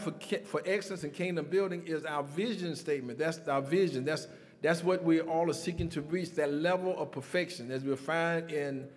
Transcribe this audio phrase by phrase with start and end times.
[0.00, 0.12] For,
[0.44, 3.18] for excellence in kingdom building is our vision statement.
[3.18, 4.04] That's our vision.
[4.04, 4.26] That's,
[4.62, 8.50] that's what we all are seeking to reach, that level of perfection, as we'll find
[8.50, 8.88] in,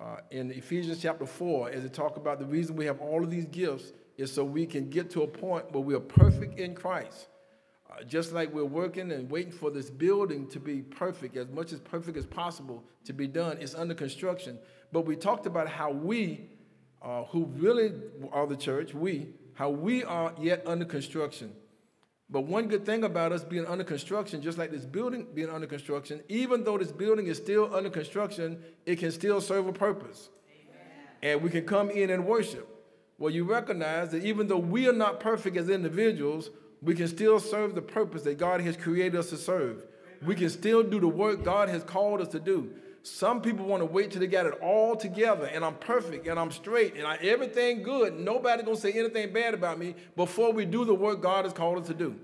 [0.00, 3.30] uh, in Ephesians chapter 4, as it talk about the reason we have all of
[3.30, 6.74] these gifts is so we can get to a point where we are perfect in
[6.74, 7.28] Christ.
[7.90, 11.72] Uh, just like we're working and waiting for this building to be perfect, as much
[11.72, 14.58] as perfect as possible to be done, it's under construction.
[14.92, 16.50] But we talked about how we,
[17.02, 17.92] uh, who really
[18.30, 19.28] are the church, we,
[19.60, 21.52] how we are yet under construction.
[22.30, 25.66] But one good thing about us being under construction, just like this building being under
[25.66, 30.30] construction, even though this building is still under construction, it can still serve a purpose.
[30.50, 30.86] Amen.
[31.20, 32.66] And we can come in and worship.
[33.18, 36.48] Well, you recognize that even though we are not perfect as individuals,
[36.80, 39.84] we can still serve the purpose that God has created us to serve.
[40.22, 42.72] We can still do the work God has called us to do.
[43.02, 46.38] Some people want to wait till they got it all together and I'm perfect and
[46.38, 48.18] I'm straight and I, everything good.
[48.18, 51.80] Nobody gonna say anything bad about me before we do the work God has called
[51.80, 52.14] us to do.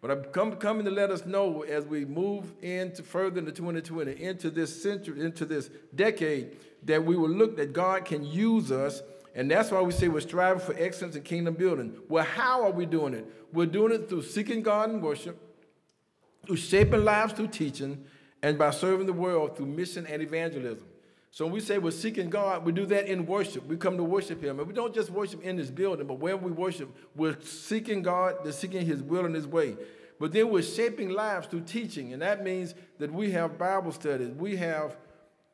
[0.00, 4.22] But I'm come, coming to let us know as we move into further into 2020,
[4.22, 9.02] into this century, into this decade, that we will look that God can use us
[9.34, 11.96] and that's why we say we're striving for excellence in kingdom building.
[12.08, 13.26] Well, how are we doing it?
[13.52, 15.38] We're doing it through seeking God in worship,
[16.46, 18.04] through shaping lives through teaching,
[18.42, 20.86] and by serving the world through mission and evangelism.
[21.32, 23.66] So when we say we're seeking God, we do that in worship.
[23.66, 24.58] We come to worship Him.
[24.58, 28.36] And we don't just worship in this building, but wherever we worship, we're seeking God,
[28.42, 29.76] they're seeking His will and His way.
[30.18, 34.30] But then we're shaping lives through teaching, and that means that we have Bible studies,
[34.32, 34.96] we have,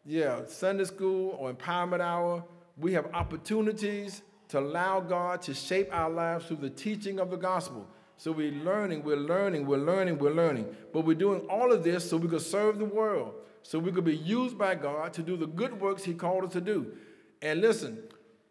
[0.05, 2.43] yeah, Sunday school or empowerment hour,
[2.77, 7.37] we have opportunities to allow God to shape our lives through the teaching of the
[7.37, 7.87] gospel.
[8.19, 10.75] So we're learning, we're learning, we're learning, we're learning.
[10.93, 14.05] But we're doing all of this so we could serve the world, so we could
[14.05, 16.93] be used by God to do the good works He called us to do.
[17.43, 17.99] And listen,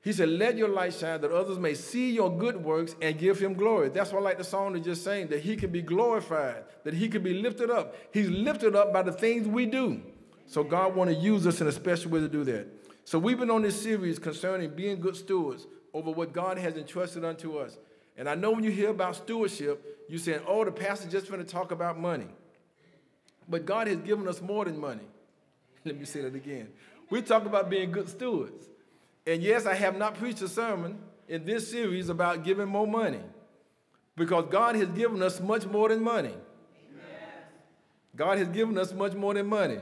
[0.02, 3.40] He said, Let your light shine that others may see your good works and give
[3.40, 3.90] Him glory.
[3.90, 6.94] That's why I like the song that just saying that He can be glorified, that
[6.94, 7.96] He can be lifted up.
[8.12, 10.02] He's lifted up by the things we do.
[10.48, 12.68] So God want to use us in a special way to do that.
[13.04, 17.24] So we've been on this series concerning being good stewards over what God has entrusted
[17.24, 17.78] unto us.
[18.18, 21.44] And I know when you hear about stewardship, you're saying, oh, the pastor just going
[21.44, 22.28] to talk about money.
[23.48, 25.08] But God has given us more than money.
[25.86, 26.70] Let me say that again.
[27.10, 28.68] We talk about being good stewards.
[29.28, 33.22] And yes, I have not preached a sermon in this series about giving more money
[34.16, 36.34] because God has given us much more than money.
[38.16, 39.80] God has given us much more than money.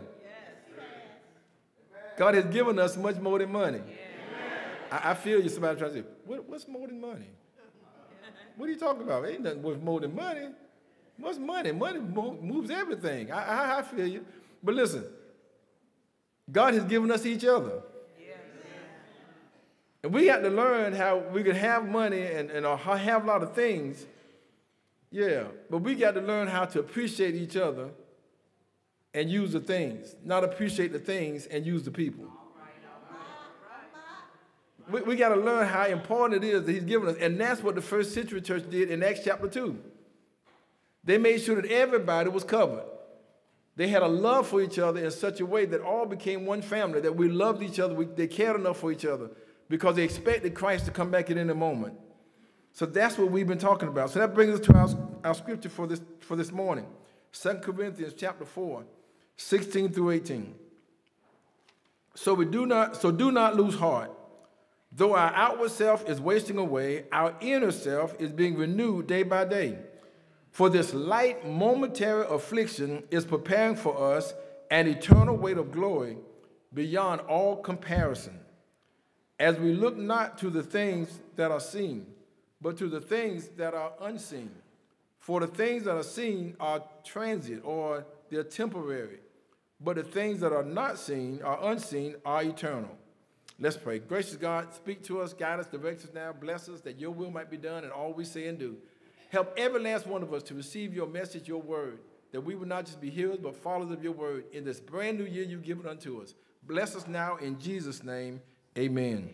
[2.17, 3.81] God has given us much more than money.
[4.91, 5.49] I, I, feel you.
[5.49, 7.29] Somebody trying to say, what, what's more than money?
[8.57, 9.27] What are you talking about?
[9.27, 10.47] Ain't nothing worth more than money.
[11.17, 11.71] What's money?
[11.71, 13.31] Money moves everything.
[13.31, 14.25] I, I, I feel you.
[14.63, 15.05] But listen,
[16.51, 17.81] God has given us each other.
[20.03, 23.27] And we got to learn how we can have money and, and uh, have a
[23.27, 24.05] lot of things.
[25.11, 27.89] Yeah, but we got to learn how to appreciate each other
[29.13, 32.25] and use the things, not appreciate the things and use the people.
[34.91, 37.15] We, we got to learn how important it is that he's given us.
[37.19, 39.77] And that's what the first century church did in Acts chapter 2.
[41.03, 42.83] They made sure that everybody was covered.
[43.75, 46.61] They had a love for each other in such a way that all became one
[46.61, 49.31] family, that we loved each other, we, they cared enough for each other
[49.67, 51.95] because they expected Christ to come back at any moment.
[52.71, 54.11] So that's what we've been talking about.
[54.11, 54.89] So that brings us to our,
[55.23, 56.85] our scripture for this, for this morning
[57.31, 58.83] 2 Corinthians chapter 4.
[59.37, 60.55] 16 through 18.
[62.15, 64.11] So we do not so do not lose heart.
[64.95, 69.45] Though our outward self is wasting away, our inner self is being renewed day by
[69.45, 69.79] day.
[70.51, 74.35] For this light momentary affliction is preparing for us
[74.69, 76.17] an eternal weight of glory
[76.73, 78.39] beyond all comparison.
[79.39, 82.05] As we look not to the things that are seen,
[82.61, 84.51] but to the things that are unseen.
[85.17, 89.19] For the things that are seen are transient or they're temporary,
[89.81, 92.95] but the things that are not seen or unseen are eternal.
[93.63, 93.99] Let's pray.
[93.99, 97.31] Gracious God, speak to us, guide us, direct us now, bless us that your will
[97.31, 98.75] might be done in all we say and do.
[99.29, 101.99] Help every last one of us to receive your message, your word,
[102.33, 105.17] that we will not just be hearers, but followers of your word in this brand
[105.17, 106.35] new year you've given unto us.
[106.63, 108.41] Bless us now in Jesus' name.
[108.77, 109.05] Amen.
[109.07, 109.29] Amen.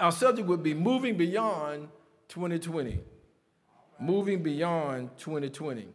[0.00, 1.86] Our subject would be moving beyond
[2.26, 2.98] 2020.
[4.00, 5.86] Moving beyond 2020.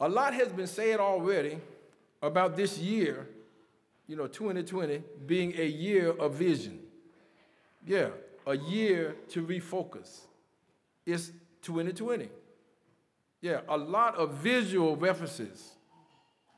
[0.00, 1.58] A lot has been said already
[2.20, 3.30] about this year,
[4.06, 6.78] you know, 2020 being a year of vision.
[7.86, 8.08] Yeah,
[8.46, 10.20] a year to refocus.
[11.04, 11.30] It's
[11.62, 12.28] 2020.
[13.40, 15.76] Yeah, a lot of visual references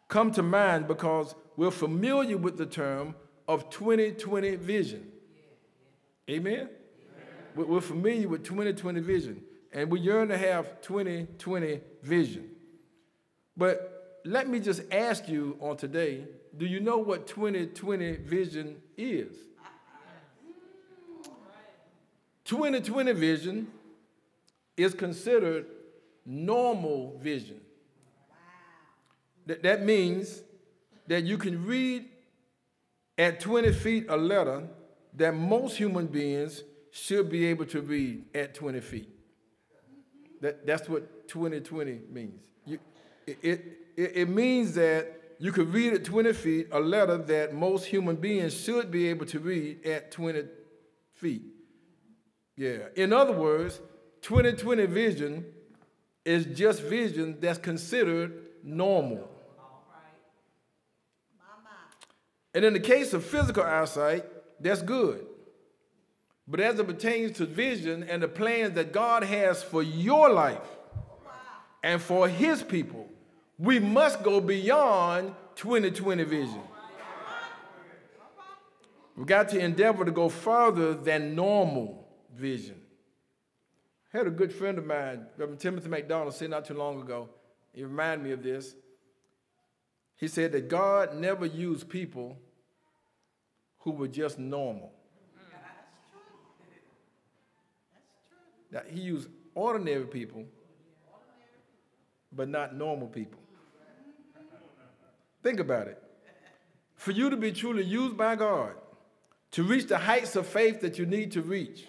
[0.08, 3.14] come to mind because we're familiar with the term
[3.46, 5.06] of 2020 vision.
[6.30, 6.68] Amen?
[7.54, 9.42] We're familiar with 2020 vision,
[9.72, 12.50] and we yearn to have 2020 vision.
[13.56, 16.24] But let me just ask you on today
[16.58, 19.32] do you know what 2020 vision is?
[22.44, 23.68] 2020 vision
[24.76, 25.66] is considered
[26.24, 27.60] normal vision.
[29.46, 30.42] That, that means
[31.06, 32.06] that you can read
[33.16, 34.68] at 20 feet a letter
[35.14, 39.08] that most human beings should be able to read at 20 feet.
[40.40, 42.40] That, that's what 2020 means.
[42.64, 42.78] You,
[43.26, 47.86] it, it, it means that you could read at 20 feet a letter that most
[47.86, 50.44] human beings should be able to read at 20
[51.14, 51.42] feet.
[52.56, 52.88] Yeah.
[52.96, 53.80] In other words,
[54.22, 55.46] 2020 vision
[56.24, 58.32] is just vision that's considered
[58.64, 59.30] normal.
[62.54, 64.24] And in the case of physical eyesight,
[64.60, 65.24] that's good.
[66.48, 70.58] But as it pertains to vision and the plans that God has for your life
[70.96, 71.30] oh,
[71.84, 73.08] and for his people,
[73.58, 76.62] we must go beyond 2020 vision.
[79.16, 82.80] We've got to endeavor to go further than normal vision.
[84.14, 87.28] I had a good friend of mine, Reverend Timothy McDonald, said not too long ago.
[87.72, 88.76] He reminded me of this.
[90.14, 92.38] He said that God never used people
[93.78, 94.92] who were just normal.
[98.70, 100.44] Now, he used ordinary people,
[102.30, 103.40] but not normal people.
[105.42, 106.02] Think about it.
[106.96, 108.72] For you to be truly used by God,
[109.52, 111.86] to reach the heights of faith that you need to reach,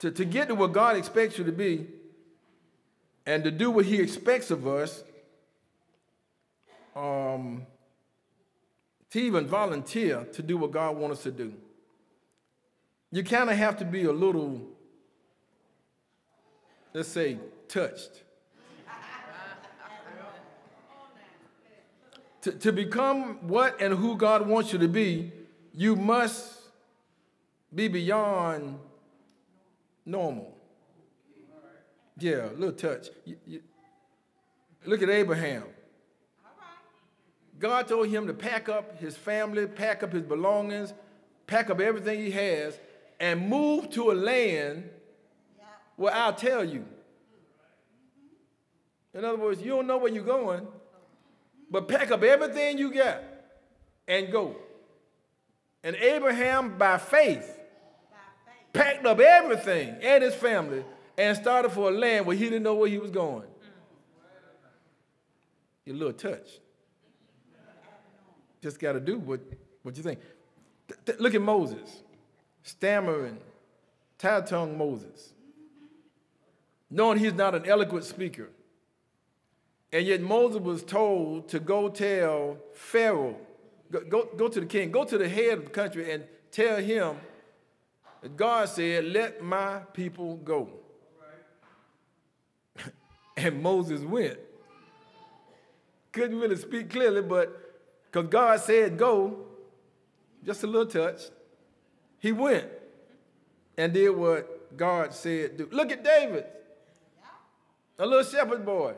[0.00, 1.86] to, to get to what God expects you to be,
[3.26, 5.02] and to do what He expects of us,
[6.94, 7.66] um,
[9.10, 11.54] to even volunteer to do what God wants us to do.
[13.10, 14.60] You kind of have to be a little,
[16.92, 18.23] let's say, touched.
[22.44, 25.32] To, to become what and who God wants you to be,
[25.72, 26.60] you must
[27.74, 28.78] be beyond
[30.04, 30.54] normal.
[32.18, 33.08] Yeah, a little touch.
[33.24, 33.60] You, you,
[34.84, 35.64] look at Abraham.
[37.58, 40.92] God told him to pack up his family, pack up his belongings,
[41.46, 42.78] pack up everything he has,
[43.18, 44.90] and move to a land
[45.96, 46.84] where I'll tell you.
[49.14, 50.66] In other words, you don't know where you're going,
[51.70, 53.22] but pack up everything you got
[54.06, 54.56] and go.
[55.82, 57.58] And Abraham, by faith,
[58.72, 60.84] packed up everything and his family
[61.16, 63.46] and started for a land where he didn't know where he was going.
[65.84, 66.48] Your little touch.
[68.62, 69.40] Just got to do what,
[69.82, 70.18] what you think.
[71.18, 72.02] look at Moses,
[72.62, 73.38] stammering,
[74.18, 75.34] tired tongue Moses,
[76.88, 78.48] knowing he's not an eloquent speaker.
[79.94, 83.36] And yet Moses was told to go tell Pharaoh,
[83.92, 86.78] go, go, go to the king, go to the head of the country and tell
[86.78, 87.14] him
[88.20, 90.68] that God said, Let my people go.
[93.36, 94.36] and Moses went.
[96.10, 99.46] Couldn't really speak clearly, but because God said go,
[100.44, 101.20] just a little touch.
[102.18, 102.66] He went
[103.78, 105.68] and did what God said do.
[105.70, 106.46] Look at David,
[107.96, 108.94] a little shepherd boy.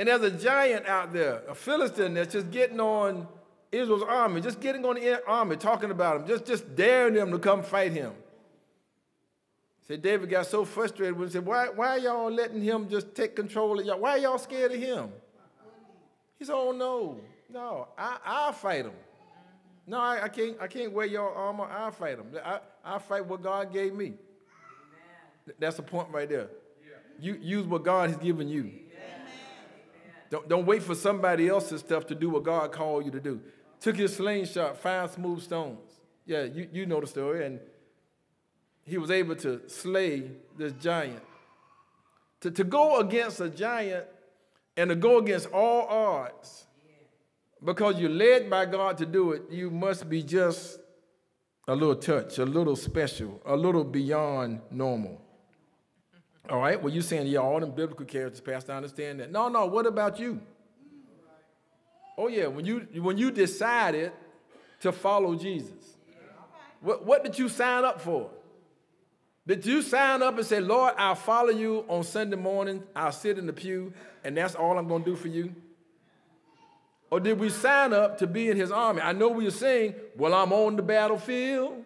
[0.00, 3.28] And there's a giant out there, a Philistine that's just getting on
[3.70, 7.38] Israel's army, just getting on the army, talking about him, just, just daring them to
[7.38, 8.14] come fight him.
[9.86, 13.14] Said David got so frustrated when he said, Why, why are y'all letting him just
[13.14, 14.00] take control of y'all?
[14.00, 15.10] Why are y'all scared of him?
[16.38, 17.20] He said, Oh no.
[17.52, 18.92] No, I, I'll fight him.
[19.86, 21.64] No, I, I, can't, I can't wear your armor.
[21.64, 22.28] I'll fight him.
[22.42, 24.06] I, I'll fight what God gave me.
[24.06, 25.54] Amen.
[25.58, 26.48] That's the point right there.
[26.82, 26.94] Yeah.
[27.20, 28.72] You use what God has given you.
[30.30, 33.40] Don't, don't wait for somebody else's stuff to do what God called you to do.
[33.80, 36.00] Took his slingshot, five smooth stones.
[36.24, 37.44] Yeah, you, you know the story.
[37.44, 37.58] And
[38.84, 41.22] he was able to slay this giant.
[42.42, 44.06] To, to go against a giant
[44.76, 46.66] and to go against all odds
[47.62, 50.78] because you're led by God to do it, you must be just
[51.68, 55.20] a little touch, a little special, a little beyond normal.
[56.48, 59.30] All right, well, you're saying, yeah, all them biblical characters, Pastor, I understand that.
[59.30, 60.40] No, no, what about you?
[62.16, 64.12] Oh, yeah, when you, when you decided
[64.80, 65.96] to follow Jesus,
[66.80, 68.30] what, what did you sign up for?
[69.46, 73.38] Did you sign up and say, Lord, I'll follow you on Sunday morning, I'll sit
[73.38, 73.92] in the pew,
[74.24, 75.54] and that's all I'm going to do for you?
[77.10, 79.00] Or did we sign up to be in his army?
[79.02, 81.84] I know we are saying, well, I'm on the battlefield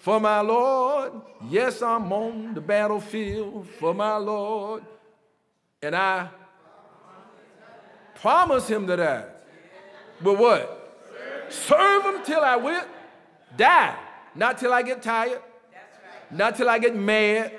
[0.00, 1.12] for my Lord.
[1.48, 4.82] Yes, I'm on the battlefield for my Lord.
[5.82, 6.28] And I
[8.16, 9.24] promise him that I,
[10.20, 10.76] but what?
[11.48, 12.84] Serve him till I will
[13.56, 13.96] die.
[14.34, 15.40] Not till I get tired.
[16.30, 17.52] Not till I get mad.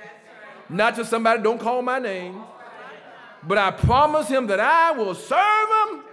[0.69, 2.41] Not till somebody don't call my name.
[3.43, 6.03] But I promise him that I will serve him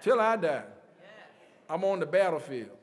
[0.00, 0.62] till I die.
[1.68, 2.79] I'm on the battlefield.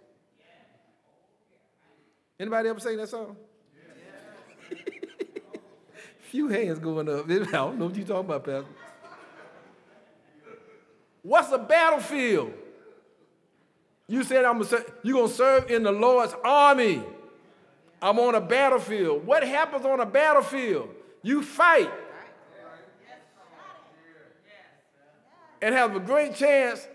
[2.40, 3.36] Anybody ever sing that song?
[6.20, 7.26] Few hands going up.
[7.30, 8.66] I don't know what you're talking about, Pastor.
[11.24, 12.54] What's a battlefield?
[14.08, 17.04] You said I'm gonna, you're going to serve in the Lord's army.
[18.02, 19.26] I'm on a battlefield.
[19.26, 20.90] What happens on a battlefield?
[21.24, 21.92] You fight
[25.62, 26.88] and have a great chance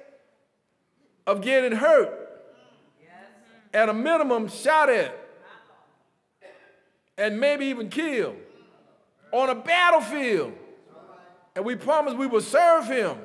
[1.26, 2.18] of getting hurt.
[3.75, 5.21] At a minimum, shot at.
[7.22, 8.34] And maybe even killed.
[9.30, 10.54] On a battlefield.
[11.54, 13.16] And we promised we would serve him.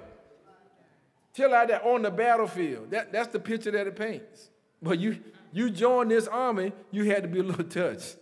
[1.34, 2.92] Till I die on the battlefield.
[2.92, 4.52] That, that's the picture that it paints.
[4.84, 5.18] But you,
[5.52, 8.18] you joined this army, you had to be a little touched.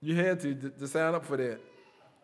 [0.00, 1.58] You had to, to, to sign up for that.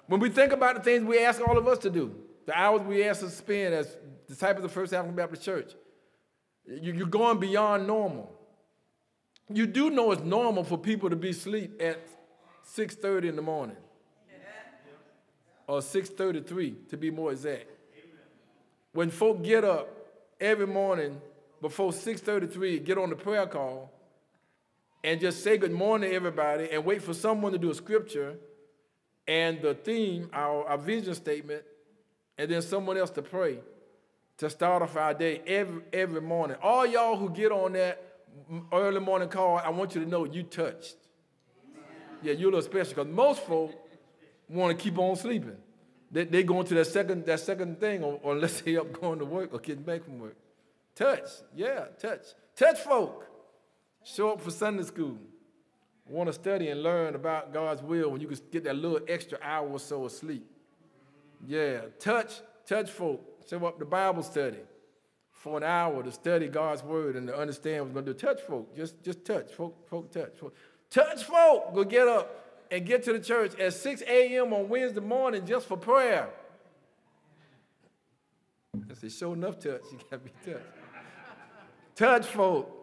[0.06, 2.14] When we think about the things we ask all of us to do,
[2.46, 3.96] the hours we ask to spend as
[4.28, 5.72] disciples of First African Baptist Church,
[6.64, 8.38] you're going beyond normal.
[9.52, 12.00] You do know it's normal for people to be asleep at
[12.76, 13.76] 6.30 in the morning.
[15.66, 17.66] Or 6.33 to be more exact.
[18.92, 19.88] When folk get up
[20.40, 21.20] every morning
[21.60, 23.92] before 6.33, get on the prayer call
[25.04, 28.36] and just say good morning to everybody and wait for someone to do a scripture
[29.26, 31.62] and the theme, our, our vision statement,
[32.38, 33.58] and then someone else to pray
[34.38, 36.56] to start off our day every, every morning.
[36.62, 38.07] All y'all who get on that
[38.73, 40.97] early morning call, I want you to know you touched.
[42.23, 43.73] Yeah, you're a little special because most folk
[44.49, 45.57] want to keep on sleeping.
[46.11, 49.18] They, they go into that second, that second thing, or, or unless they up going
[49.18, 50.37] to work or getting back from work.
[50.95, 52.23] Touch, yeah, touch.
[52.57, 53.26] Touch folk.
[54.02, 55.18] Show up for Sunday school.
[56.09, 59.38] Want to study and learn about God's will when you can get that little extra
[59.42, 60.47] hour or so of sleep.
[61.47, 64.59] Yeah, touch, touch folk show up to Bible study
[65.38, 68.18] for an hour to study God's word and to understand what's going to do.
[68.18, 69.52] Touch folk, just, just touch.
[69.52, 70.37] Folk, folk touch.
[70.37, 70.54] Folk.
[70.90, 71.75] Touch folk.
[71.75, 74.52] Go get up and get to the church at 6 a.m.
[74.52, 76.28] on Wednesday morning just for prayer.
[78.90, 80.64] I say, show enough touch, you got to be touched.
[81.95, 82.75] touch folk.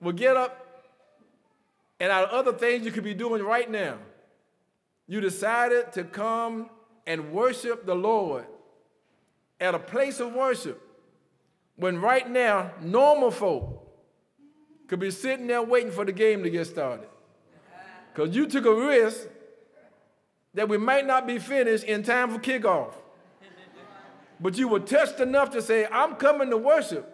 [0.00, 0.84] Well, get up,
[2.00, 3.98] and out of other things you could be doing right now,
[5.06, 6.70] you decided to come
[7.06, 8.46] and worship the Lord
[9.60, 10.82] at a place of worship
[11.76, 13.82] when right now normal folk
[14.88, 17.08] could be sitting there waiting for the game to get started.
[18.12, 19.26] Because you took a risk
[20.54, 22.94] that we might not be finished in time for kickoff.
[24.40, 27.12] But you were touched enough to say, I'm coming to worship.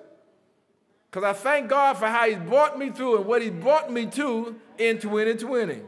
[1.11, 4.07] Because I thank God for how He's brought me through and what He brought me
[4.07, 5.81] to in 2020.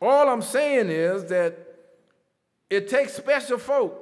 [0.00, 1.58] All I'm saying is that
[2.70, 4.01] it takes special folk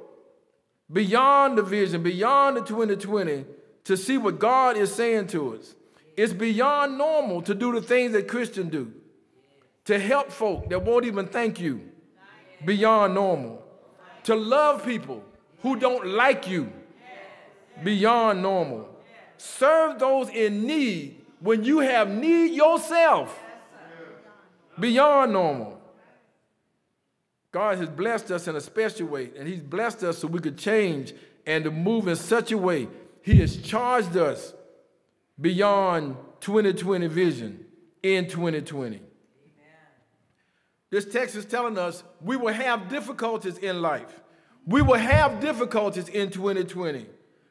[0.91, 3.45] beyond the vision, beyond the 2020,
[3.85, 5.75] to see what God is saying to us.
[6.17, 8.91] It's beyond normal to do the things that Christians do,
[9.85, 11.81] to help folk that won't even thank you,
[12.65, 13.63] beyond normal,
[14.23, 15.23] to love people
[15.61, 16.71] who don't like you,
[17.83, 18.87] beyond normal.
[19.37, 23.39] Serve those in need when you have need yourself,
[24.79, 25.80] beyond normal.
[27.51, 30.57] God has blessed us in a special way, and He's blessed us so we could
[30.57, 31.13] change
[31.45, 32.87] and to move in such a way.
[33.21, 34.53] He has charged us
[35.39, 37.65] beyond 2020 vision
[38.01, 38.95] in 2020.
[38.95, 39.03] Amen.
[40.89, 44.21] This text is telling us we will have difficulties in life.
[44.65, 47.05] We will have difficulties in 2020,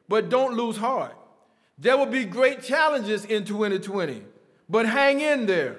[0.07, 1.15] but don't lose heart.
[1.77, 4.23] There will be great challenges in 2020,
[4.69, 5.77] but hang in there.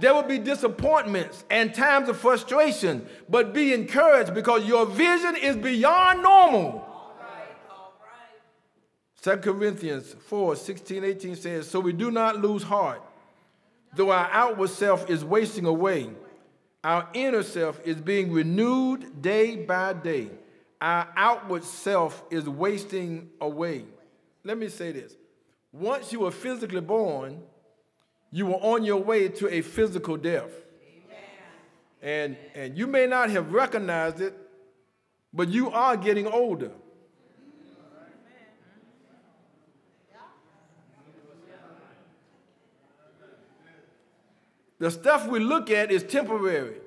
[0.00, 5.56] There will be disappointments and times of frustration, but be encouraged because your vision is
[5.56, 6.88] beyond normal.
[9.22, 13.00] 2 Corinthians 4 16, 18 says, So we do not lose heart,
[13.94, 16.10] though our outward self is wasting away.
[16.82, 20.30] Our inner self is being renewed day by day.
[20.78, 23.86] Our outward self is wasting away.
[24.44, 25.16] Let me say this.
[25.72, 27.40] Once you were physically born,
[28.34, 30.50] you were on your way to a physical death.
[32.02, 34.36] And, and you may not have recognized it,
[35.32, 36.72] but you are getting older.
[44.80, 46.78] The stuff we look at is temporary.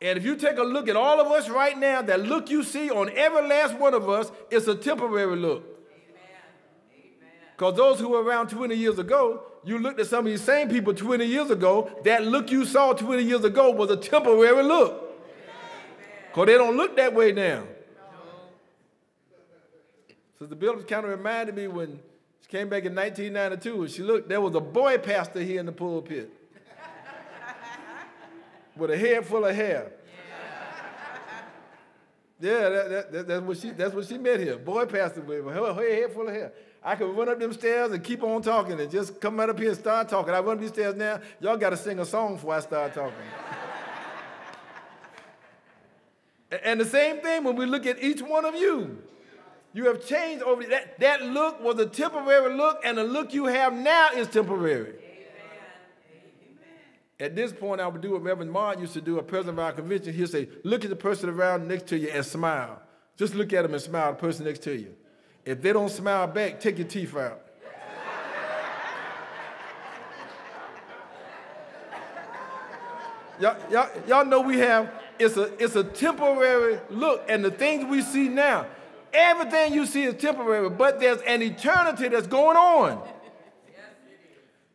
[0.00, 2.62] And if you take a look at all of us right now, that look you
[2.62, 5.71] see on every last one of us is a temporary look.
[7.56, 10.68] Because those who were around 20 years ago, you looked at some of these same
[10.68, 15.10] people 20 years ago, that look you saw 20 years ago was a temporary look.
[16.28, 17.64] Because they don't look that way now.
[20.38, 22.00] So the builders kind of reminded me when
[22.40, 25.66] she Came back in 1992 and she looked, there was a boy pastor here in
[25.66, 26.30] the pulpit
[28.76, 29.92] with a head full of hair.
[32.40, 34.58] Yeah, that, that, that, that's, what she, that's what she met here.
[34.58, 36.52] Boy pastor with her, her head full of hair.
[36.84, 39.58] I could run up them stairs and keep on talking and just come right up
[39.58, 40.34] here and start talking.
[40.34, 41.20] I run up these stairs now.
[41.40, 43.14] Y'all got to sing a song before I start talking.
[46.64, 48.98] and the same thing when we look at each one of you.
[49.74, 50.98] You have changed over that.
[51.00, 54.94] That look was a temporary look, and the look you have now is temporary.
[57.18, 59.64] At this point, I would do what Reverend Martin used to do at President of
[59.64, 60.12] our convention.
[60.12, 62.82] He'd say, Look at the person around next to you and smile.
[63.16, 64.94] Just look at them and smile the person next to you.
[65.44, 67.40] If they don't smile back, take your teeth out.
[73.40, 77.84] y'all, y'all, y'all know we have, it's a, it's a temporary look, and the things
[77.84, 78.66] we see now,
[79.12, 83.06] Everything you see is temporary, but there's an eternity that's going on.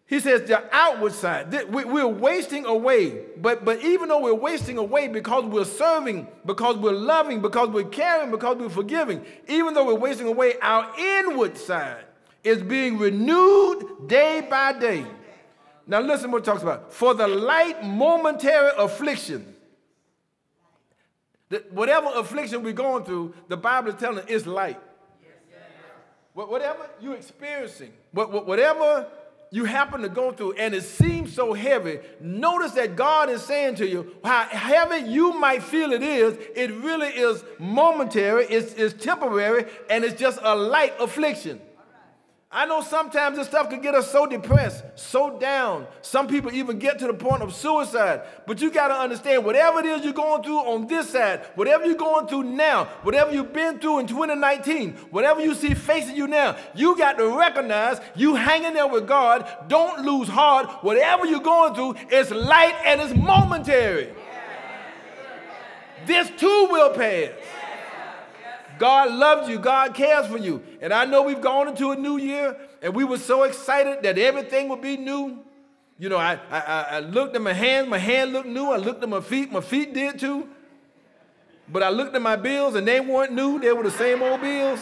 [0.08, 1.54] He says the outward side.
[1.70, 3.26] We're wasting away.
[3.38, 7.84] But, but even though we're wasting away because we're serving, because we're loving, because we're
[7.84, 12.06] caring, because we're forgiving, even though we're wasting away, our inward side
[12.44, 15.06] is being renewed day by day.
[15.86, 16.94] Now listen what it talks about.
[16.94, 19.56] For the light momentary affliction
[21.72, 24.80] whatever affliction we're going through, the Bible is telling us it's light.
[26.34, 29.08] Whatever you're experiencing, whatever
[29.50, 33.76] you happen to go through and it seems so heavy, notice that God is saying
[33.76, 38.94] to you, how heavy you might feel it is, it really is momentary, it's, it's
[39.04, 41.62] temporary, and it's just a light affliction.
[42.58, 45.86] I know sometimes this stuff can get us so depressed, so down.
[46.02, 48.24] Some people even get to the point of suicide.
[48.48, 51.86] But you got to understand whatever it is you're going through on this side, whatever
[51.86, 56.26] you're going through now, whatever you've been through in 2019, whatever you see facing you
[56.26, 59.48] now, you got to recognize you hanging there with God.
[59.68, 60.84] Don't lose heart.
[60.84, 64.10] Whatever you're going through, it's light and it's momentary.
[66.08, 67.30] This too will pass.
[68.80, 69.60] God loves you.
[69.60, 70.64] God cares for you.
[70.82, 74.18] And I know we've gone into a new year and we were so excited that
[74.18, 75.40] everything would be new.
[76.00, 78.66] You know, I, I, I looked at my hands, my hand looked new.
[78.66, 80.48] I looked at my feet, my feet did too.
[81.70, 84.42] But I looked at my bills and they weren't new, they were the same old
[84.42, 84.80] bills.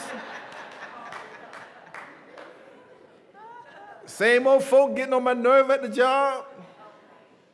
[4.05, 6.45] Same old folk getting on my nerve at the job.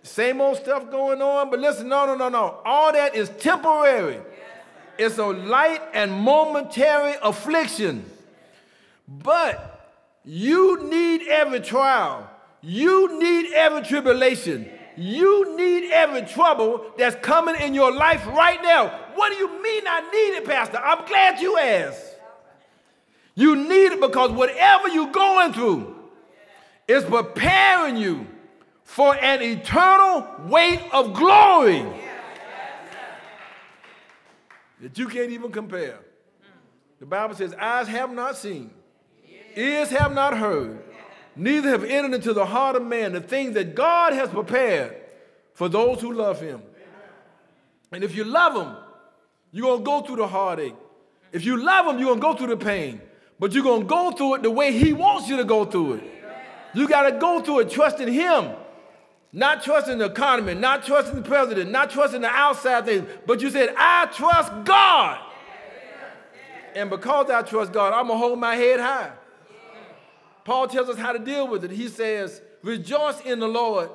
[0.04, 1.50] Same old stuff going on.
[1.50, 2.62] But listen, no, no, no, no.
[2.66, 4.20] All that is temporary.
[4.98, 8.06] It's a light and momentary affliction.
[9.20, 9.90] But
[10.24, 12.30] you need every trial.
[12.62, 14.70] You need every tribulation.
[14.96, 18.88] You need every trouble that's coming in your life right now.
[19.16, 20.78] What do you mean I need it, Pastor?
[20.78, 22.16] I'm glad you asked.
[23.36, 25.96] You need it because whatever you're going through
[26.88, 28.28] is preparing you
[28.84, 31.86] for an eternal weight of glory
[34.82, 36.00] that you can't even compare.
[37.00, 38.72] The Bible says, eyes have not seen,
[39.56, 40.84] ears have not heard,
[41.36, 44.96] neither have entered into the heart of man the things that God has prepared
[45.54, 46.62] for those who love him.
[47.92, 48.76] And if you love him,
[49.52, 50.76] you're going to go through the heartache.
[51.32, 53.02] If you love him, you're going to go through the pain.
[53.40, 55.94] But you're going to go through it the way he wants you to go through
[55.94, 56.04] it.
[56.74, 58.56] You got to go through it trusting him
[59.34, 63.50] not trusting the economy, not trusting the president, not trusting the outside things, but you
[63.50, 65.20] said, I trust God.
[66.76, 69.12] And because I trust God, I'm going to hold my head high.
[70.44, 71.72] Paul tells us how to deal with it.
[71.72, 73.90] He says, Rejoice in the Lord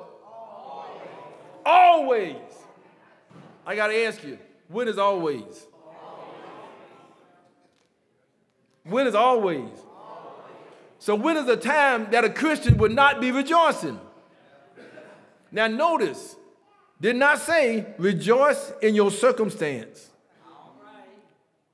[1.67, 2.35] always.
[3.65, 5.67] I got to ask you, when is always?
[8.83, 9.69] When is always?
[10.99, 13.99] So, when is the time that a Christian would not be rejoicing?
[15.51, 16.35] Now, notice
[16.99, 20.09] did not say rejoice in your circumstance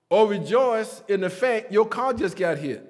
[0.09, 2.89] or rejoice in the fact your car just got hit.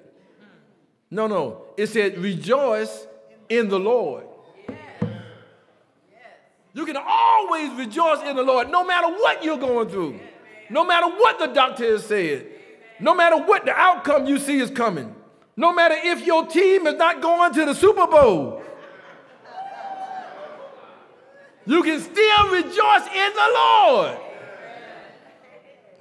[1.11, 1.62] No, no.
[1.77, 3.07] It said rejoice
[3.49, 4.25] in the Lord.
[6.73, 10.19] You can always rejoice in the Lord no matter what you're going through,
[10.69, 12.47] no matter what the doctor has said,
[12.99, 15.13] no matter what the outcome you see is coming,
[15.55, 18.63] no matter if your team is not going to the Super Bowl.
[21.65, 24.17] You can still rejoice in the Lord.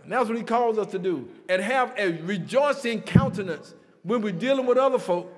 [0.02, 1.28] And that's what he calls us to do.
[1.48, 5.32] And have a rejoicing countenance when we're dealing with other folk.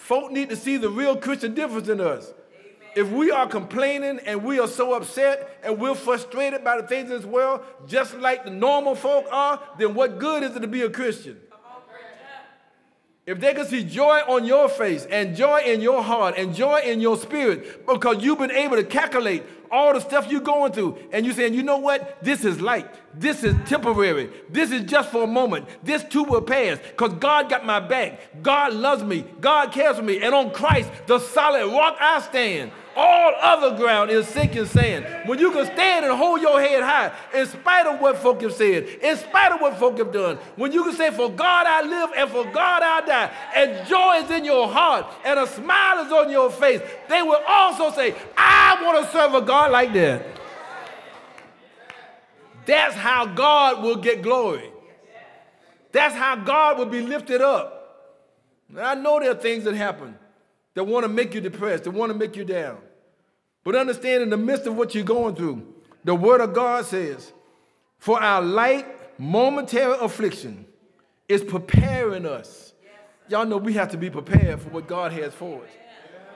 [0.00, 2.32] Folk need to see the real Christian difference in us.
[2.96, 7.10] If we are complaining and we are so upset and we're frustrated by the things
[7.10, 10.66] in this world, just like the normal folk are, then what good is it to
[10.66, 11.38] be a Christian?
[13.26, 16.80] If they can see joy on your face and joy in your heart and joy
[16.80, 20.98] in your spirit because you've been able to calculate all the stuff you're going through
[21.12, 22.22] and you're saying, you know what?
[22.22, 22.88] This is light.
[23.14, 24.30] This is temporary.
[24.48, 25.66] This is just for a moment.
[25.82, 28.42] This too will pass because God got my back.
[28.42, 29.24] God loves me.
[29.40, 30.22] God cares for me.
[30.22, 32.72] And on Christ, the solid rock I stand.
[32.96, 35.06] All other ground is sinking sand.
[35.24, 38.52] When you can stand and hold your head high, in spite of what folk have
[38.52, 41.82] said, in spite of what folk have done, when you can say, For God I
[41.82, 46.04] live and for God I die, and joy is in your heart and a smile
[46.04, 49.92] is on your face, they will also say, I want to serve a God like
[49.94, 50.26] that.
[52.66, 54.70] That's how God will get glory.
[55.92, 57.76] That's how God will be lifted up.
[58.78, 60.16] I know there are things that happen
[60.74, 62.78] that want to make you depressed, that want to make you down.
[63.64, 65.66] But understand in the midst of what you're going through,
[66.04, 67.32] the word of God says,
[67.98, 68.86] for our light
[69.18, 70.64] momentary affliction
[71.28, 72.72] is preparing us.
[73.28, 75.70] Y'all know we have to be prepared for what God has for us.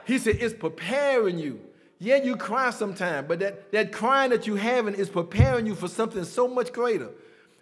[0.04, 1.60] He said, it's preparing you.
[1.98, 5.88] Yeah, you cry sometimes, but that, that crying that you're having is preparing you for
[5.88, 7.10] something so much greater.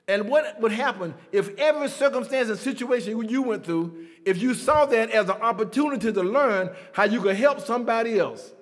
[0.09, 4.85] And what would happen if every circumstance and situation you went through, if you saw
[4.87, 8.53] that as an opportunity to learn how you could help somebody else?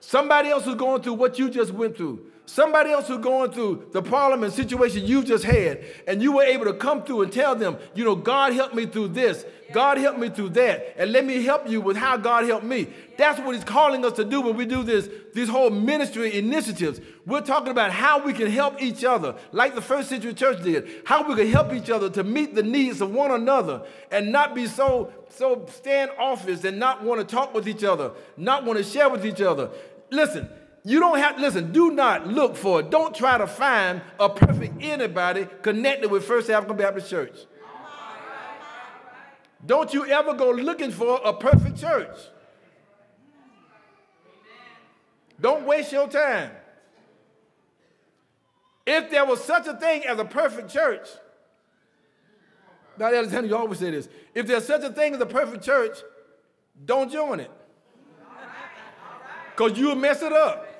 [0.00, 2.31] Somebody else who's going through what you just went through.
[2.44, 6.42] Somebody else who's going through the problem and situation you just had, and you were
[6.42, 9.96] able to come through and tell them, you know, God helped me through this, God
[9.96, 12.88] helped me through that, and let me help you with how God helped me.
[13.16, 17.00] That's what He's calling us to do when we do this, these whole ministry initiatives.
[17.24, 21.02] We're talking about how we can help each other, like the first century church did,
[21.06, 24.54] how we can help each other to meet the needs of one another and not
[24.54, 28.84] be so so standoffish and not want to talk with each other, not want to
[28.84, 29.70] share with each other.
[30.10, 30.48] Listen,
[30.84, 32.90] you don't have, to listen, do not look for it.
[32.90, 37.36] Don't try to find a perfect anybody connected with First African Baptist Church.
[39.64, 42.16] Don't you ever go looking for a perfect church.
[45.40, 46.50] Don't waste your time.
[48.84, 51.08] If there was such a thing as a perfect church,
[52.98, 53.16] Dr.
[53.16, 54.08] Alexander, you always say this.
[54.34, 55.98] If there's such a thing as a perfect church,
[56.84, 57.50] don't join it.
[59.56, 60.71] Because you'll mess it up.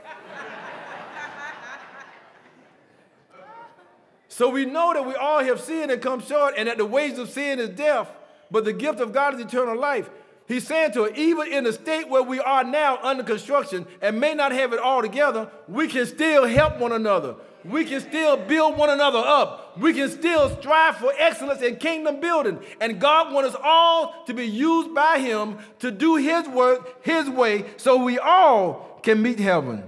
[4.32, 7.18] So we know that we all have sinned and come short, and that the wages
[7.18, 8.08] of sin is death,
[8.50, 10.08] but the gift of God is eternal life.
[10.48, 14.18] He's saying to us, even in the state where we are now under construction and
[14.18, 17.34] may not have it all together, we can still help one another.
[17.62, 19.76] We can still build one another up.
[19.78, 22.58] We can still strive for excellence in kingdom building.
[22.80, 27.28] And God wants us all to be used by Him to do His work His
[27.28, 29.84] way so we all can meet heaven.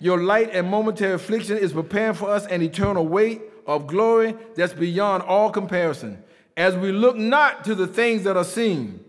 [0.00, 4.72] Your light and momentary affliction is preparing for us an eternal weight of glory that's
[4.72, 6.22] beyond all comparison,
[6.56, 9.04] as we look not to the things that are seen,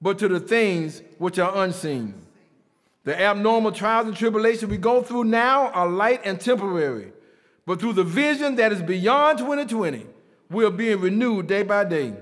[0.00, 2.14] but to the things which are unseen.
[3.04, 7.12] The abnormal trials and tribulations we go through now are light and temporary,
[7.66, 10.06] but through the vision that is beyond 2020,
[10.50, 12.14] we are being renewed day by day.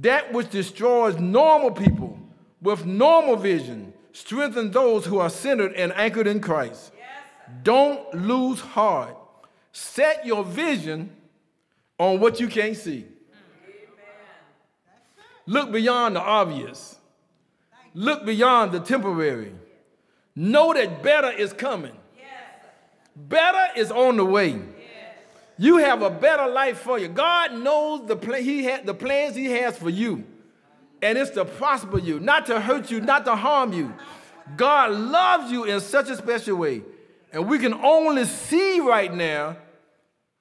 [0.00, 2.18] That which destroys normal people
[2.60, 6.92] with normal vision strengthens those who are centered and anchored in Christ.
[7.62, 9.16] Don't lose heart.
[9.72, 11.10] Set your vision
[11.98, 13.04] on what you can't see.
[15.46, 16.96] Look beyond the obvious.
[17.94, 19.52] Look beyond the temporary.
[20.36, 21.96] Know that better is coming.
[23.16, 24.60] Better is on the way.
[25.58, 27.08] You have a better life for you.
[27.08, 30.24] God knows the, pl- he ha- the plans He has for you.
[31.02, 33.92] And it's to prosper you, not to hurt you, not to harm you.
[34.56, 36.82] God loves you in such a special way
[37.32, 39.56] and we can only see right now,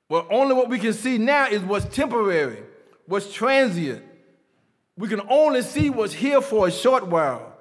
[0.09, 2.63] well, only what we can see now is what's temporary,
[3.05, 4.03] what's transient.
[4.97, 7.57] We can only see what's here for a short while.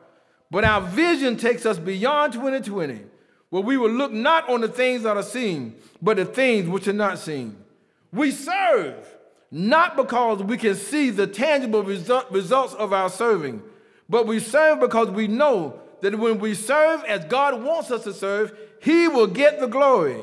[0.51, 3.03] But our vision takes us beyond 2020.
[3.51, 6.87] where we will look not on the things that are seen, but the things which
[6.89, 7.57] are not seen.
[8.13, 8.97] We serve
[9.51, 13.63] not because we can see the tangible result, results of our serving,
[14.09, 18.13] but we serve because we know that when we serve as God wants us to
[18.13, 20.23] serve, He will get the glory.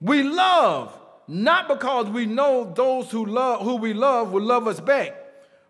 [0.00, 4.80] We love not because we know those who love who we love will love us
[4.80, 5.14] back,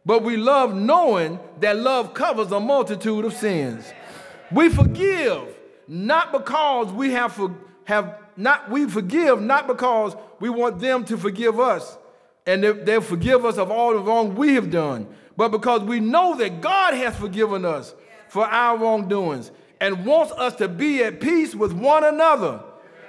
[0.04, 3.92] but we love knowing that love covers a multitude of sins.
[4.50, 5.42] We forgive
[5.86, 11.16] not because we have for, have not we forgive not because we want them to
[11.16, 11.98] forgive us
[12.46, 16.00] and they, they'll forgive us of all the wrong we have done, but because we
[16.00, 17.94] know that God has forgiven us
[18.28, 19.50] for our wrongdoings
[19.82, 22.62] and wants us to be at peace with one another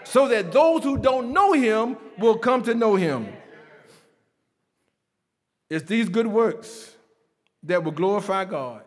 [0.03, 3.31] so that those who don't know him will come to know him.
[5.69, 6.95] It's these good works
[7.62, 8.81] that will glorify God.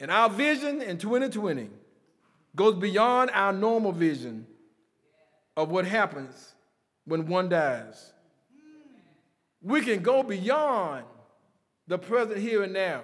[0.00, 1.68] And our vision in 2020
[2.56, 4.46] goes beyond our normal vision
[5.54, 6.54] of what happens
[7.04, 8.14] when one dies.
[9.60, 11.04] We can go beyond
[11.86, 13.02] the present here and now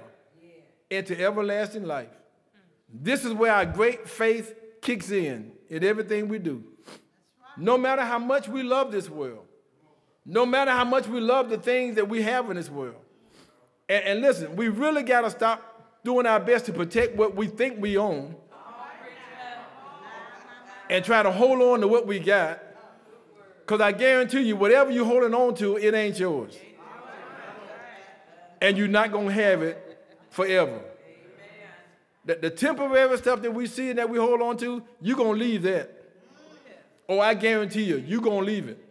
[0.88, 2.17] into everlasting life.
[2.88, 6.64] This is where our great faith kicks in in everything we do.
[7.56, 9.44] No matter how much we love this world,
[10.24, 13.02] no matter how much we love the things that we have in this world.
[13.88, 17.46] And, and listen, we really got to stop doing our best to protect what we
[17.46, 18.36] think we own
[20.90, 22.62] and try to hold on to what we got.
[23.60, 26.56] Because I guarantee you, whatever you're holding on to, it ain't yours.
[28.60, 29.98] And you're not going to have it
[30.30, 30.80] forever.
[32.24, 35.38] The, the temporary stuff that we see and that we hold on to, you're going
[35.38, 35.94] to leave that.
[37.08, 38.84] Oh, I guarantee you, you're going to leave it.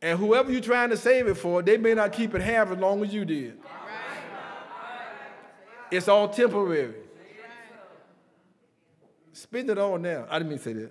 [0.00, 2.78] And whoever you're trying to save it for, they may not keep it half as
[2.78, 3.58] long as you did.
[5.90, 6.94] It's all temporary.
[9.32, 10.26] Spend it all now.
[10.30, 10.90] I didn't mean to say that.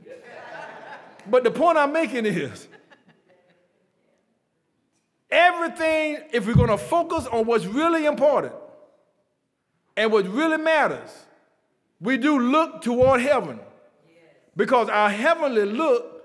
[1.30, 2.68] But the point I'm making is
[5.32, 8.54] everything, if we're going to focus on what's really important
[9.96, 11.26] and what really matters,
[12.02, 13.60] we do look toward heaven.
[14.56, 16.24] Because our heavenly look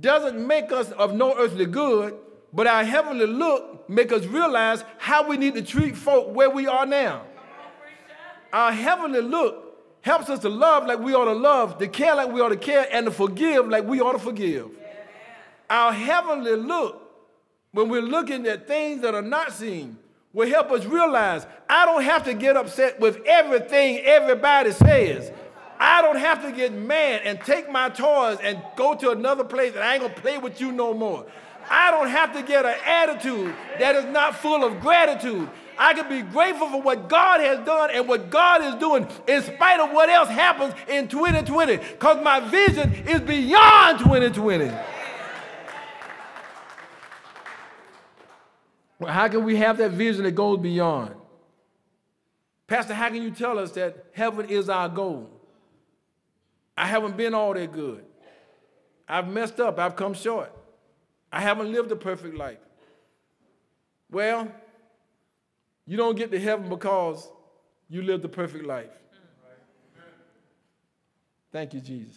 [0.00, 2.14] doesn't make us of no earthly good,
[2.52, 6.66] but our heavenly look make us realize how we need to treat folk where we
[6.66, 7.22] are now.
[8.52, 9.64] Our heavenly look
[10.00, 12.56] helps us to love like we ought to love, to care like we ought to
[12.56, 14.70] care, and to forgive like we ought to forgive.
[15.68, 17.02] Our heavenly look,
[17.72, 19.98] when we're looking at things that are not seen,
[20.38, 25.32] will help us realize I don't have to get upset with everything everybody says.
[25.80, 29.74] I don't have to get mad and take my toys and go to another place
[29.74, 31.26] and I ain't gonna play with you no more.
[31.68, 35.50] I don't have to get an attitude that is not full of gratitude.
[35.76, 39.42] I can be grateful for what God has done and what God is doing in
[39.42, 44.70] spite of what else happens in 2020 because my vision is beyond 2020.
[48.98, 51.14] Well, how can we have that vision that goes beyond?
[52.66, 55.30] Pastor, how can you tell us that heaven is our goal?
[56.76, 58.04] I haven't been all that good.
[59.08, 59.78] I've messed up.
[59.78, 60.52] I've come short.
[61.32, 62.58] I haven't lived a perfect life.
[64.10, 64.50] Well,
[65.86, 67.28] you don't get to heaven because
[67.88, 68.90] you lived a perfect life.
[71.50, 72.16] Thank you, Jesus.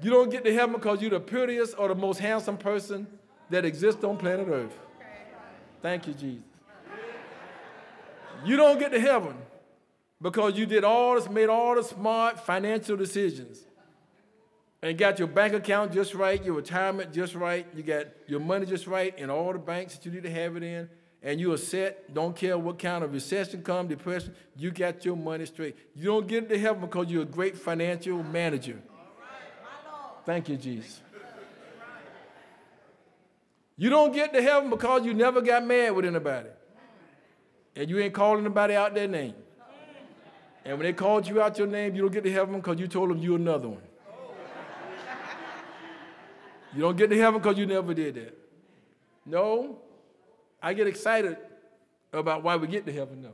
[0.00, 3.06] You don't get to heaven because you're the prettiest or the most handsome person
[3.50, 4.78] that exists on planet Earth.
[5.80, 6.44] Thank you, Jesus.
[8.44, 9.36] You don't get to heaven
[10.20, 13.64] because you did all this, made all the smart financial decisions
[14.82, 18.64] and got your bank account just right, your retirement just right, you got your money
[18.64, 20.88] just right in all the banks that you need to have it in,
[21.22, 25.16] and you are set, don't care what kind of recession come, depression, you got your
[25.16, 25.76] money straight.
[25.96, 28.80] You don't get to heaven because you're a great financial manager.
[30.24, 31.00] Thank you, Jesus.
[33.78, 36.50] You don't get to heaven because you never got mad with anybody.
[37.76, 39.34] And you ain't calling anybody out their name.
[40.64, 42.88] And when they called you out your name, you don't get to heaven because you
[42.88, 43.82] told them you another one.
[46.74, 48.36] You don't get to heaven because you never did that.
[49.24, 49.78] No,
[50.62, 51.38] I get excited
[52.12, 53.32] about why we get to heaven, though.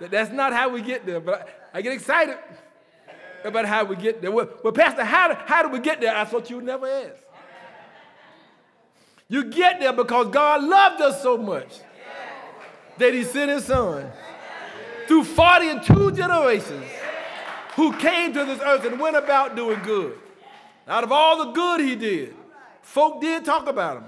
[0.00, 2.36] That, that's not how we get there, but I, I, get excited
[3.44, 4.30] about how we get there.
[4.30, 6.14] Well, well Pastor, how how do we get there?
[6.14, 7.25] I thought you would never ask.
[9.28, 11.80] You get there because God loved us so much
[12.98, 14.10] that He sent His Son
[15.08, 16.84] through 42 generations
[17.74, 20.18] who came to this earth and went about doing good.
[20.88, 22.34] Out of all the good he did,
[22.82, 24.04] folk did talk about him.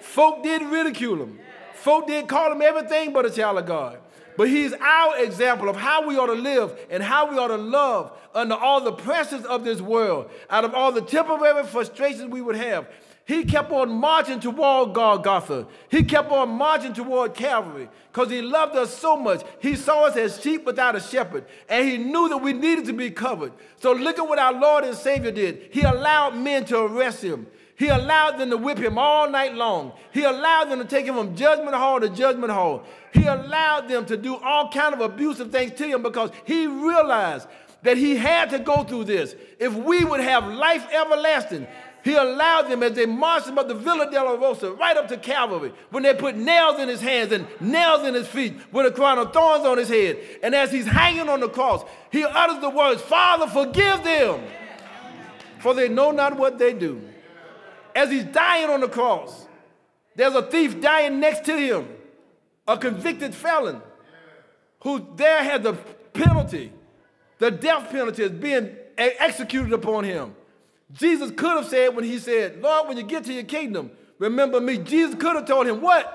[0.00, 1.38] Folk did ridicule him.
[1.74, 3.98] Folk did call him everything but a child of God.
[4.36, 7.56] but he's our example of how we ought to live and how we ought to
[7.56, 12.40] love under all the pressures of this world, out of all the temporary frustrations we
[12.40, 12.86] would have.
[13.28, 15.66] He kept on marching toward Golgotha.
[15.90, 19.42] He kept on marching toward Calvary because he loved us so much.
[19.60, 22.94] He saw us as sheep without a shepherd, and he knew that we needed to
[22.94, 23.52] be covered.
[23.82, 25.68] So look at what our Lord and Savior did.
[25.72, 27.46] He allowed men to arrest him.
[27.76, 29.92] He allowed them to whip him all night long.
[30.10, 32.84] He allowed them to take him from judgment hall to judgment hall.
[33.12, 37.46] He allowed them to do all kind of abusive things to him because he realized
[37.82, 39.34] that he had to go through this.
[39.58, 41.66] If we would have life everlasting,
[42.04, 45.72] he allowed them as they marched him up the Via Dolorosa right up to Calvary
[45.90, 49.18] when they put nails in his hands and nails in his feet with a crown
[49.18, 50.18] of thorns on his head.
[50.42, 54.42] And as he's hanging on the cross, he utters the words, Father, forgive them,
[55.58, 57.02] for they know not what they do.
[57.94, 59.46] As he's dying on the cross,
[60.14, 61.88] there's a thief dying next to him,
[62.66, 63.82] a convicted felon
[64.80, 65.72] who there had the
[66.12, 66.72] penalty,
[67.38, 70.34] the death penalty is being executed upon him.
[70.92, 74.60] Jesus could have said when he said, Lord, when you get to your kingdom, remember
[74.60, 74.78] me.
[74.78, 76.14] Jesus could have told him, What?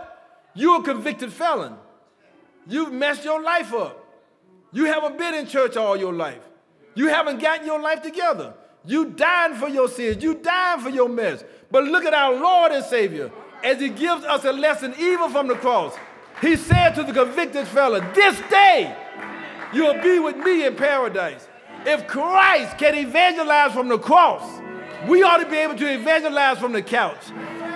[0.55, 1.75] You're a convicted felon.
[2.67, 3.99] You've messed your life up.
[4.71, 6.41] You haven't been in church all your life.
[6.95, 8.53] You haven't gotten your life together.
[8.85, 10.23] You died for your sins.
[10.23, 11.43] You died for your mess.
[11.71, 13.31] But look at our Lord and Savior
[13.63, 15.95] as he gives us a lesson even from the cross.
[16.41, 18.95] He said to the convicted felon, This day
[19.73, 21.47] you'll be with me in paradise.
[21.85, 24.61] If Christ can evangelize from the cross,
[25.07, 27.19] we ought to be able to evangelize from the couch.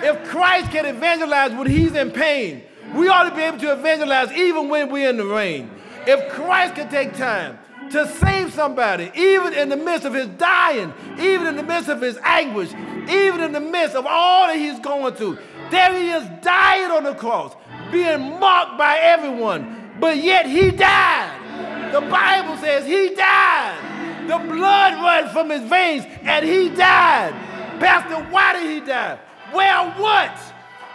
[0.02, 2.62] If Christ can evangelize when he's in pain,
[2.94, 5.70] we ought to be able to evangelize even when we're in the rain.
[6.06, 7.58] If Christ can take time
[7.90, 12.00] to save somebody, even in the midst of his dying, even in the midst of
[12.00, 12.70] his anguish,
[13.10, 15.38] even in the midst of all that he's going through,
[15.70, 17.54] there he is dying on the cross,
[17.92, 21.92] being mocked by everyone, but yet he died.
[21.92, 23.87] The Bible says he died.
[24.28, 27.32] The blood ran from his veins and he died.
[27.80, 29.18] Pastor, why did he die?
[29.54, 30.38] Well, what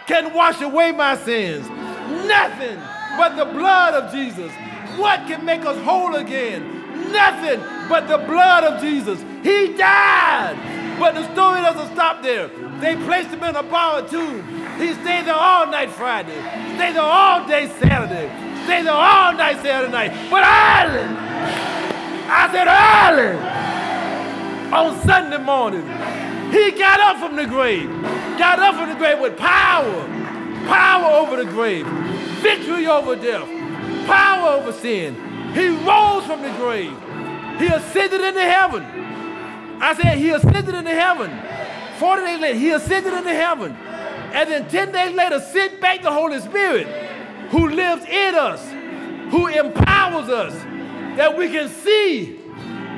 [0.06, 1.67] can wash away my sins?
[2.28, 2.78] Nothing
[3.17, 4.52] but the blood of Jesus.
[4.98, 7.12] What can make us whole again?
[7.12, 9.19] Nothing but the blood of Jesus.
[9.41, 11.00] He died.
[11.00, 12.50] But the story doesn't stop there.
[12.80, 14.46] They placed him in a borrowed tomb.
[14.78, 16.39] He stayed there all night Friday,
[16.76, 18.30] stayed there all day Saturday,
[18.65, 20.30] stayed there all night Saturday night.
[20.30, 21.73] But Ireland,
[22.28, 23.38] I said early
[24.72, 25.86] on Sunday morning,
[26.52, 27.90] he got up from the grave,
[28.38, 30.08] got up from the grave with power,
[30.68, 31.86] power over the grave,
[32.42, 33.48] victory over death,
[34.08, 35.16] power over sin.
[35.54, 36.98] He rose from the grave.
[37.60, 38.84] He ascended into heaven.
[39.82, 41.32] I said he ascended into heaven.
[42.00, 43.74] 40 days later, he ascended into heaven.
[44.34, 46.88] And then 10 days later, sent back the Holy Spirit
[47.50, 48.68] who lives in us,
[49.32, 50.54] who empowers us,
[51.17, 52.39] that we can see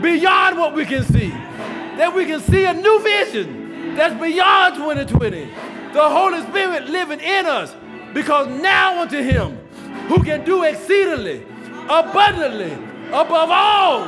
[0.01, 5.45] beyond what we can see, that we can see a new vision that's beyond 2020.
[5.93, 7.73] The Holy Spirit living in us
[8.13, 9.57] because now unto Him
[10.07, 11.43] who can do exceedingly,
[11.89, 12.73] abundantly,
[13.09, 13.99] above all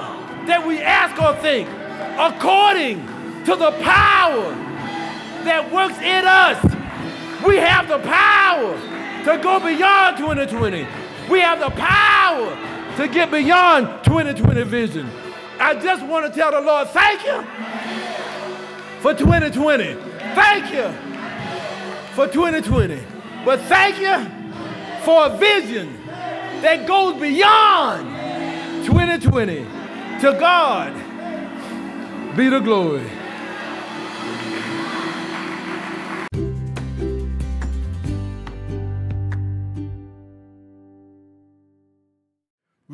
[0.46, 1.68] that we ask or think,
[2.18, 3.06] according
[3.46, 4.52] to the power
[5.44, 6.62] that works in us.
[7.46, 8.74] We have the power
[9.24, 10.86] to go beyond 2020.
[11.30, 15.10] We have the power to get beyond 2020 vision.
[15.60, 17.42] I just want to tell the Lord, thank you
[19.02, 19.94] for 2020.
[20.34, 20.92] Thank you
[22.16, 23.00] for 2020.
[23.46, 24.18] But thank you
[25.04, 25.96] for a vision
[26.62, 29.66] that goes beyond 2020.
[30.22, 30.94] To God
[32.36, 33.17] be the glory.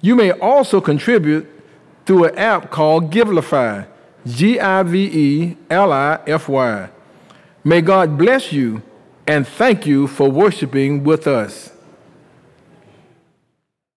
[0.00, 1.48] You may also contribute
[2.06, 3.88] through an app called Givelify,
[4.24, 6.90] G I V E L I F Y.
[7.64, 8.82] May God bless you
[9.26, 11.72] and thank you for worshiping with us.